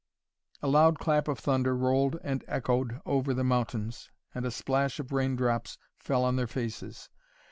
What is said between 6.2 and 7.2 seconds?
on their faces.